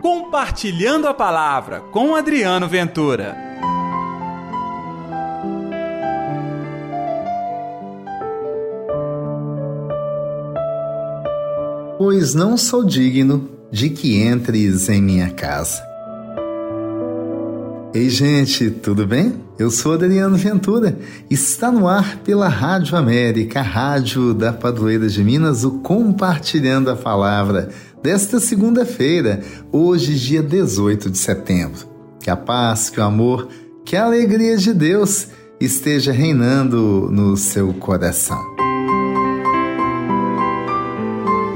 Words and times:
Compartilhando 0.00 1.08
a 1.08 1.14
Palavra 1.14 1.80
com 1.90 2.14
Adriano 2.14 2.68
Ventura. 2.68 3.36
Pois 11.98 12.32
não 12.32 12.56
sou 12.56 12.84
digno 12.84 13.50
de 13.72 13.90
que 13.90 14.22
entres 14.22 14.88
em 14.88 15.02
minha 15.02 15.30
casa. 15.30 15.82
Ei, 17.92 18.08
gente, 18.08 18.70
tudo 18.70 19.04
bem? 19.04 19.34
Eu 19.58 19.70
sou 19.72 19.94
Adriano 19.94 20.36
Ventura. 20.36 20.96
Está 21.28 21.72
no 21.72 21.88
ar 21.88 22.18
pela 22.18 22.46
Rádio 22.46 22.96
América, 22.96 23.58
a 23.58 23.62
rádio 23.64 24.32
da 24.32 24.52
Padroeira 24.52 25.08
de 25.08 25.24
Minas, 25.24 25.64
o 25.64 25.80
Compartilhando 25.80 26.90
a 26.90 26.94
Palavra 26.96 27.70
desta 28.02 28.40
segunda-feira, 28.40 29.42
hoje, 29.72 30.14
dia 30.14 30.42
18 30.42 31.10
de 31.10 31.18
setembro. 31.18 31.86
Que 32.20 32.30
a 32.30 32.36
paz, 32.36 32.90
que 32.90 33.00
o 33.00 33.02
amor, 33.02 33.48
que 33.84 33.96
a 33.96 34.04
alegria 34.04 34.56
de 34.56 34.72
Deus 34.72 35.28
esteja 35.60 36.12
reinando 36.12 37.08
no 37.10 37.36
seu 37.36 37.72
coração. 37.74 38.38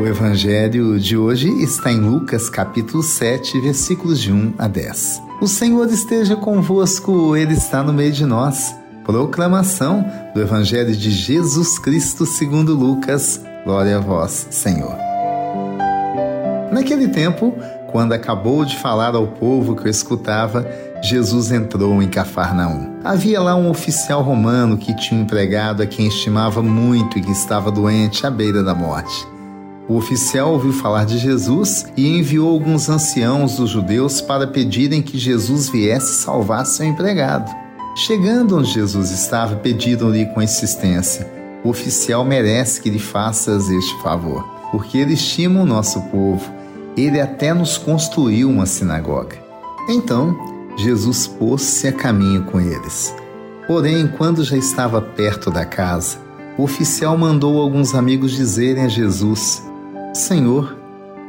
O 0.00 0.06
evangelho 0.06 0.98
de 0.98 1.16
hoje 1.16 1.48
está 1.62 1.92
em 1.92 2.00
Lucas 2.00 2.48
capítulo 2.48 3.02
7, 3.02 3.60
versículos 3.60 4.18
de 4.18 4.32
1 4.32 4.54
a 4.56 4.66
10. 4.66 5.20
O 5.42 5.46
Senhor 5.46 5.86
esteja 5.90 6.36
convosco, 6.36 7.36
ele 7.36 7.52
está 7.52 7.82
no 7.82 7.92
meio 7.92 8.12
de 8.12 8.24
nós. 8.24 8.74
Proclamação 9.04 10.04
do 10.34 10.40
evangelho 10.40 10.96
de 10.96 11.10
Jesus 11.10 11.78
Cristo 11.78 12.24
segundo 12.24 12.74
Lucas. 12.74 13.42
Glória 13.64 13.98
a 13.98 14.00
vós, 14.00 14.46
Senhor. 14.50 15.09
Naquele 16.70 17.08
tempo, 17.08 17.52
quando 17.90 18.12
acabou 18.12 18.64
de 18.64 18.76
falar 18.76 19.16
ao 19.16 19.26
povo 19.26 19.74
que 19.74 19.84
o 19.84 19.88
escutava, 19.88 20.64
Jesus 21.02 21.50
entrou 21.50 22.00
em 22.00 22.08
Cafarnaum. 22.08 23.00
Havia 23.02 23.40
lá 23.40 23.56
um 23.56 23.68
oficial 23.68 24.22
romano 24.22 24.76
que 24.76 24.94
tinha 24.94 25.18
um 25.18 25.24
empregado 25.24 25.82
a 25.82 25.86
quem 25.86 26.06
estimava 26.06 26.62
muito 26.62 27.18
e 27.18 27.22
que 27.22 27.32
estava 27.32 27.70
doente 27.70 28.24
à 28.26 28.30
beira 28.30 28.62
da 28.62 28.74
morte. 28.74 29.26
O 29.88 29.96
oficial 29.96 30.52
ouviu 30.52 30.72
falar 30.72 31.04
de 31.04 31.18
Jesus 31.18 31.86
e 31.96 32.18
enviou 32.18 32.48
alguns 32.48 32.88
anciãos 32.88 33.56
dos 33.56 33.70
judeus 33.70 34.20
para 34.20 34.46
pedirem 34.46 35.02
que 35.02 35.18
Jesus 35.18 35.68
viesse 35.68 36.22
salvar 36.22 36.64
seu 36.66 36.86
empregado. 36.86 37.50
Chegando 37.96 38.56
onde 38.56 38.70
Jesus 38.70 39.10
estava, 39.10 39.56
pediram-lhe 39.56 40.26
com 40.26 40.40
insistência: 40.40 41.28
O 41.64 41.70
oficial 41.70 42.24
merece 42.24 42.80
que 42.80 42.88
lhe 42.88 43.00
faças 43.00 43.68
este 43.68 44.00
favor, 44.00 44.44
porque 44.70 44.98
ele 44.98 45.14
estima 45.14 45.60
o 45.60 45.66
nosso 45.66 46.00
povo 46.02 46.59
ele 47.00 47.20
até 47.20 47.54
nos 47.54 47.78
construiu 47.78 48.48
uma 48.48 48.66
sinagoga. 48.66 49.36
Então, 49.88 50.36
Jesus 50.76 51.26
pôs-se 51.26 51.88
a 51.88 51.92
caminho 51.92 52.44
com 52.44 52.60
eles. 52.60 53.14
Porém, 53.66 54.08
quando 54.08 54.44
já 54.44 54.56
estava 54.56 55.00
perto 55.00 55.50
da 55.50 55.64
casa, 55.64 56.18
o 56.58 56.62
oficial 56.62 57.16
mandou 57.16 57.60
alguns 57.60 57.94
amigos 57.94 58.32
dizerem 58.32 58.84
a 58.84 58.88
Jesus: 58.88 59.62
Senhor, 60.12 60.76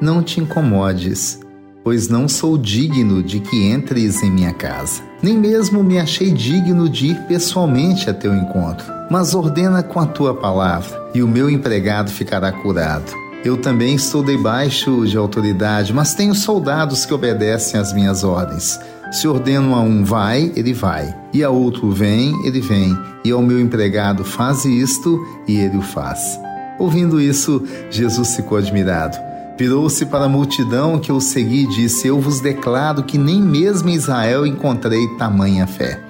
não 0.00 0.22
te 0.22 0.40
incomodes, 0.40 1.40
pois 1.84 2.08
não 2.08 2.28
sou 2.28 2.56
digno 2.56 3.22
de 3.22 3.40
que 3.40 3.70
entres 3.70 4.22
em 4.22 4.30
minha 4.30 4.52
casa. 4.52 5.02
Nem 5.22 5.36
mesmo 5.36 5.84
me 5.84 5.98
achei 5.98 6.30
digno 6.30 6.88
de 6.88 7.08
ir 7.08 7.20
pessoalmente 7.26 8.08
a 8.08 8.14
teu 8.14 8.34
encontro. 8.34 8.86
Mas 9.10 9.34
ordena 9.34 9.82
com 9.82 10.00
a 10.00 10.06
tua 10.06 10.34
palavra, 10.34 11.10
e 11.14 11.22
o 11.22 11.28
meu 11.28 11.50
empregado 11.50 12.10
ficará 12.10 12.52
curado. 12.52 13.12
Eu 13.42 13.56
também 13.56 13.94
estou 13.94 14.22
debaixo 14.22 15.06
de 15.06 15.16
autoridade, 15.16 15.94
mas 15.94 16.14
tenho 16.14 16.34
soldados 16.34 17.06
que 17.06 17.14
obedecem 17.14 17.80
às 17.80 17.90
minhas 17.92 18.22
ordens. 18.22 18.78
Se 19.10 19.26
ordeno 19.26 19.74
a 19.74 19.80
um 19.80 20.04
vai, 20.04 20.52
ele 20.54 20.74
vai, 20.74 21.16
e 21.32 21.42
a 21.42 21.48
outro 21.48 21.90
vem, 21.90 22.34
ele 22.46 22.60
vem, 22.60 22.96
e 23.24 23.30
ao 23.30 23.42
meu 23.42 23.58
empregado 23.58 24.24
faz 24.24 24.66
isto, 24.66 25.18
e 25.48 25.56
ele 25.56 25.78
o 25.78 25.82
faz. 25.82 26.38
Ouvindo 26.78 27.20
isso, 27.20 27.64
Jesus 27.90 28.36
ficou 28.36 28.58
admirado. 28.58 29.16
Virou-se 29.58 30.04
para 30.06 30.26
a 30.26 30.28
multidão 30.28 30.98
que 30.98 31.10
o 31.10 31.20
segui 31.20 31.64
e 31.64 31.66
disse: 31.66 32.08
Eu 32.08 32.20
vos 32.20 32.40
declaro 32.40 33.02
que 33.02 33.18
nem 33.18 33.40
mesmo 33.40 33.88
em 33.88 33.94
Israel 33.94 34.46
encontrei 34.46 35.06
tamanha 35.16 35.66
fé. 35.66 36.00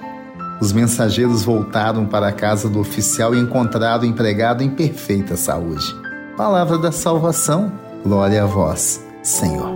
Os 0.61 0.71
mensageiros 0.71 1.43
voltaram 1.43 2.05
para 2.05 2.27
a 2.27 2.31
casa 2.31 2.69
do 2.69 2.79
oficial 2.79 3.33
e 3.33 3.39
encontraram 3.39 4.03
o 4.03 4.05
empregado 4.05 4.63
em 4.63 4.69
perfeita 4.69 5.35
saúde. 5.35 6.00
Palavra 6.41 6.79
da 6.79 6.91
salvação, 6.91 7.71
glória 8.03 8.41
a 8.41 8.47
vós, 8.47 8.99
Senhor. 9.21 9.75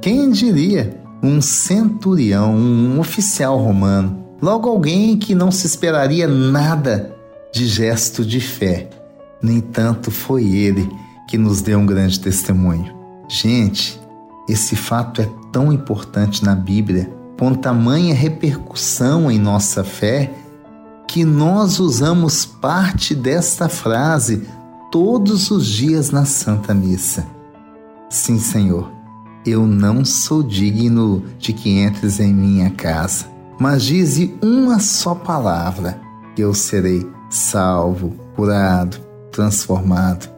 Quem 0.00 0.30
diria? 0.30 1.02
Um 1.20 1.40
centurião, 1.40 2.54
um 2.54 3.00
oficial 3.00 3.58
romano, 3.58 4.24
logo 4.40 4.68
alguém 4.68 5.16
que 5.16 5.34
não 5.34 5.50
se 5.50 5.66
esperaria 5.66 6.28
nada 6.28 7.12
de 7.52 7.66
gesto 7.66 8.24
de 8.24 8.40
fé. 8.40 8.88
No 9.42 9.50
entanto, 9.50 10.12
foi 10.12 10.44
ele 10.44 10.88
que 11.28 11.36
nos 11.36 11.60
deu 11.60 11.80
um 11.80 11.86
grande 11.86 12.20
testemunho. 12.20 12.94
Gente, 13.28 14.00
esse 14.48 14.76
fato 14.76 15.22
é 15.22 15.28
tão 15.50 15.72
importante 15.72 16.44
na 16.44 16.54
Bíblia, 16.54 17.12
com 17.36 17.52
tamanha 17.52 18.14
repercussão 18.14 19.28
em 19.28 19.40
nossa 19.40 19.82
fé, 19.82 20.32
que 21.10 21.24
nós 21.24 21.80
usamos 21.80 22.46
parte 22.46 23.16
desta 23.16 23.68
frase 23.68 24.46
todos 24.92 25.50
os 25.50 25.66
dias 25.66 26.12
na 26.12 26.24
Santa 26.24 26.72
Missa. 26.72 27.26
Sim, 28.08 28.38
Senhor, 28.38 28.88
eu 29.44 29.66
não 29.66 30.04
sou 30.04 30.40
digno 30.40 31.24
de 31.36 31.52
que 31.52 31.80
entres 31.80 32.20
em 32.20 32.32
minha 32.32 32.70
casa, 32.70 33.24
mas 33.58 33.82
dize 33.82 34.38
uma 34.40 34.78
só 34.78 35.12
palavra 35.12 36.00
que 36.36 36.42
eu 36.42 36.54
serei 36.54 37.04
salvo, 37.28 38.14
curado, 38.36 38.98
transformado. 39.32 40.30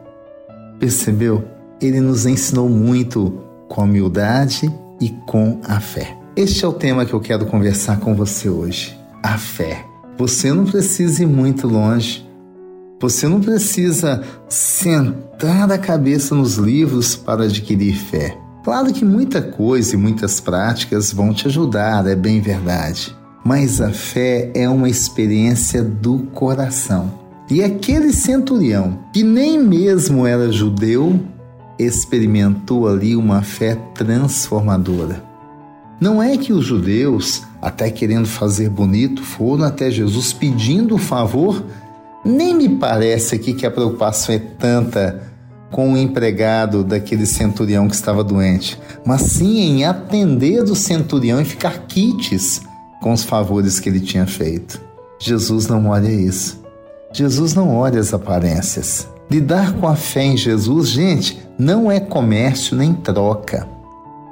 Percebeu? 0.79 1.47
Ele 1.79 2.01
nos 2.01 2.25
ensinou 2.25 2.67
muito 2.67 3.43
com 3.69 3.83
humildade 3.83 4.73
e 4.99 5.09
com 5.27 5.61
a 5.67 5.79
fé. 5.79 6.17
Este 6.35 6.65
é 6.65 6.67
o 6.67 6.73
tema 6.73 7.05
que 7.05 7.13
eu 7.13 7.19
quero 7.19 7.45
conversar 7.45 7.99
com 7.99 8.15
você 8.15 8.49
hoje: 8.49 8.99
a 9.21 9.37
fé. 9.37 9.92
Você 10.17 10.53
não 10.53 10.65
precisa 10.65 11.23
ir 11.23 11.27
muito 11.27 11.67
longe. 11.67 12.27
Você 13.01 13.27
não 13.27 13.41
precisa 13.41 14.23
sentar 14.47 15.71
a 15.71 15.77
cabeça 15.77 16.33
nos 16.35 16.55
livros 16.55 17.15
para 17.15 17.43
adquirir 17.43 17.95
fé. 17.95 18.37
Claro 18.63 18.93
que 18.93 19.03
muita 19.03 19.41
coisa 19.41 19.95
e 19.95 19.97
muitas 19.97 20.39
práticas 20.39 21.11
vão 21.11 21.33
te 21.33 21.47
ajudar, 21.47 22.07
é 22.07 22.15
bem 22.15 22.39
verdade. 22.39 23.13
Mas 23.43 23.81
a 23.81 23.91
fé 23.91 24.49
é 24.53 24.69
uma 24.69 24.87
experiência 24.87 25.83
do 25.83 26.19
coração. 26.33 27.11
E 27.49 27.61
aquele 27.61 28.13
centurião, 28.13 28.99
que 29.11 29.21
nem 29.21 29.61
mesmo 29.61 30.25
era 30.25 30.49
judeu, 30.49 31.19
experimentou 31.77 32.87
ali 32.87 33.17
uma 33.17 33.41
fé 33.41 33.75
transformadora. 33.93 35.32
Não 35.99 36.21
é 36.21 36.37
que 36.37 36.51
os 36.51 36.65
judeus, 36.65 37.43
até 37.61 37.89
querendo 37.89 38.27
fazer 38.27 38.69
bonito, 38.69 39.23
foram 39.23 39.63
até 39.63 39.89
Jesus 39.89 40.33
pedindo 40.33 40.97
favor. 40.97 41.63
Nem 42.25 42.55
me 42.55 42.69
parece 42.69 43.35
aqui 43.35 43.53
que 43.53 43.65
a 43.65 43.71
preocupação 43.71 44.35
é 44.35 44.39
tanta 44.39 45.31
com 45.71 45.93
o 45.93 45.97
empregado 45.97 46.83
daquele 46.83 47.25
centurião 47.25 47.87
que 47.87 47.95
estava 47.95 48.23
doente, 48.23 48.79
mas 49.03 49.21
sim 49.23 49.59
em 49.59 49.85
atender 49.85 50.61
o 50.63 50.75
centurião 50.75 51.41
e 51.41 51.45
ficar 51.45 51.87
quites 51.87 52.61
com 53.01 53.11
os 53.11 53.23
favores 53.23 53.79
que 53.79 53.89
ele 53.89 53.99
tinha 53.99 54.27
feito. 54.27 54.79
Jesus 55.19 55.67
não 55.67 55.87
olha 55.87 56.09
isso. 56.09 56.61
Jesus 57.11 57.53
não 57.53 57.75
olha 57.75 57.99
as 57.99 58.13
aparências. 58.13 59.07
Lidar 59.31 59.73
com 59.73 59.87
a 59.87 59.95
fé 59.95 60.23
em 60.23 60.37
Jesus, 60.37 60.89
gente, 60.89 61.39
não 61.57 61.91
é 61.91 61.99
comércio 61.99 62.75
nem 62.75 62.93
troca. 62.93 63.67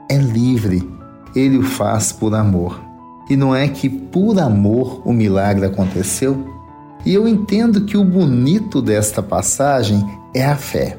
É 0.09 0.17
livre 0.17 0.90
ele 1.35 1.57
o 1.57 1.63
faz 1.63 2.11
por 2.11 2.33
amor. 2.33 2.79
E 3.29 3.35
não 3.35 3.55
é 3.55 3.67
que 3.67 3.89
por 3.89 4.39
amor 4.39 5.01
o 5.05 5.13
milagre 5.13 5.65
aconteceu? 5.65 6.45
E 7.05 7.13
eu 7.13 7.27
entendo 7.27 7.81
que 7.85 7.97
o 7.97 8.03
bonito 8.03 8.81
desta 8.81 9.23
passagem 9.23 10.05
é 10.33 10.45
a 10.45 10.55
fé. 10.55 10.97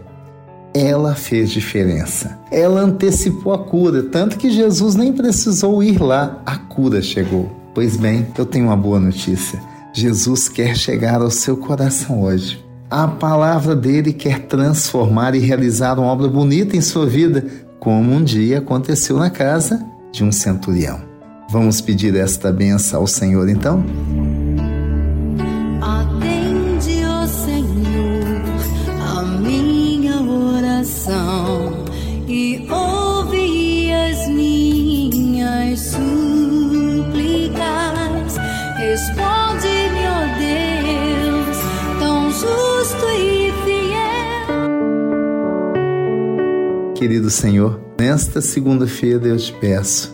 Ela 0.74 1.14
fez 1.14 1.50
diferença. 1.50 2.38
Ela 2.50 2.80
antecipou 2.80 3.52
a 3.52 3.58
cura, 3.58 4.04
tanto 4.04 4.38
que 4.38 4.50
Jesus 4.50 4.94
nem 4.94 5.12
precisou 5.12 5.82
ir 5.82 6.00
lá, 6.00 6.40
a 6.46 6.56
cura 6.56 7.02
chegou. 7.02 7.50
Pois 7.74 7.96
bem, 7.96 8.26
eu 8.36 8.46
tenho 8.46 8.66
uma 8.66 8.76
boa 8.76 8.98
notícia. 8.98 9.60
Jesus 9.92 10.48
quer 10.48 10.74
chegar 10.74 11.20
ao 11.20 11.30
seu 11.30 11.56
coração 11.56 12.22
hoje. 12.22 12.64
A 12.90 13.06
palavra 13.06 13.76
dele 13.76 14.12
quer 14.12 14.40
transformar 14.40 15.34
e 15.34 15.38
realizar 15.38 15.98
uma 15.98 16.08
obra 16.08 16.28
bonita 16.28 16.76
em 16.76 16.80
sua 16.80 17.06
vida, 17.06 17.46
como 17.78 18.12
um 18.12 18.24
dia 18.24 18.58
aconteceu 18.58 19.18
na 19.18 19.28
casa 19.28 19.91
de 20.12 20.22
um 20.22 20.30
centurião. 20.30 21.00
Vamos 21.50 21.80
pedir 21.80 22.14
esta 22.14 22.52
benção 22.52 23.00
ao 23.00 23.06
Senhor 23.06 23.48
então? 23.48 23.84
Atende, 25.80 27.04
ó 27.04 27.26
Senhor, 27.26 28.42
a 29.00 29.22
minha 29.22 30.20
oração 30.22 31.84
e 32.28 32.66
ouve 32.70 33.92
as 33.92 34.28
minhas 34.28 35.80
súplicas. 35.80 36.02
Responde-me, 38.78 40.06
ó 40.08 40.26
Deus, 40.38 41.56
tão 41.98 42.30
justo 42.30 43.06
e 43.18 43.52
fiel. 43.64 44.62
Querido 46.94 47.28
Senhor, 47.30 47.91
nesta 48.02 48.40
segunda-feira 48.40 49.28
eu 49.28 49.36
te 49.36 49.52
peço, 49.52 50.12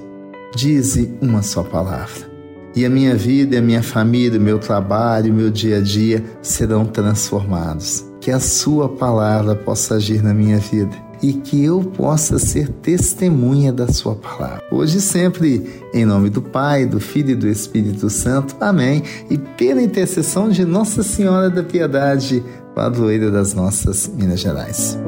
dize 0.54 1.10
uma 1.22 1.40
só 1.40 1.62
palavra. 1.62 2.28
E 2.76 2.84
a 2.84 2.90
minha 2.90 3.16
vida, 3.16 3.58
a 3.58 3.62
minha 3.62 3.82
família, 3.82 4.38
o 4.38 4.42
meu 4.42 4.58
trabalho, 4.58 5.32
o 5.32 5.34
meu 5.34 5.50
dia 5.50 5.78
a 5.78 5.80
dia 5.80 6.22
serão 6.42 6.84
transformados. 6.84 8.04
Que 8.20 8.30
a 8.30 8.38
Sua 8.38 8.90
palavra 8.90 9.54
possa 9.54 9.94
agir 9.94 10.22
na 10.22 10.34
minha 10.34 10.58
vida 10.58 10.94
e 11.22 11.32
que 11.32 11.64
eu 11.64 11.80
possa 11.80 12.38
ser 12.38 12.68
testemunha 12.68 13.72
da 13.72 13.88
Sua 13.88 14.14
palavra. 14.14 14.62
Hoje 14.70 14.98
e 14.98 15.00
sempre, 15.00 15.82
em 15.94 16.04
nome 16.04 16.28
do 16.28 16.42
Pai, 16.42 16.84
do 16.84 17.00
Filho 17.00 17.30
e 17.30 17.36
do 17.36 17.48
Espírito 17.48 18.10
Santo. 18.10 18.54
Amém. 18.60 19.02
E 19.30 19.38
pela 19.38 19.80
intercessão 19.80 20.50
de 20.50 20.62
Nossa 20.62 21.02
Senhora 21.02 21.48
da 21.48 21.62
Piedade, 21.62 22.44
padroeira 22.74 23.30
das 23.30 23.54
nossas 23.54 24.12
Minas 24.14 24.40
Gerais. 24.40 24.98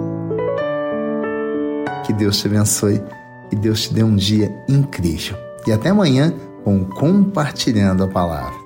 Que 2.10 2.14
Deus 2.14 2.40
te 2.40 2.48
abençoe 2.48 3.00
e 3.52 3.54
Deus 3.54 3.82
te 3.82 3.94
dê 3.94 4.02
um 4.02 4.16
dia 4.16 4.52
incrível. 4.68 5.38
E 5.64 5.70
até 5.70 5.90
amanhã 5.90 6.34
com 6.64 6.84
Compartilhando 6.84 8.02
a 8.02 8.08
Palavra. 8.08 8.58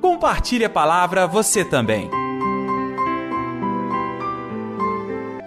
Compartilhe 0.00 0.64
a 0.64 0.68
palavra 0.68 1.28
você 1.28 1.64
também. 1.64 2.10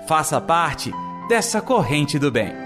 Faça 0.07 0.39
parte 0.39 0.93
dessa 1.27 1.59
corrente 1.59 2.17
do 2.17 2.31
bem. 2.31 2.64